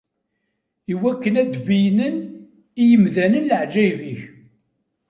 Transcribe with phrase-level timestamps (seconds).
[0.93, 2.15] Iwakken ad d-beyynen
[2.81, 4.21] i yimdanen leɛǧayeb-ik.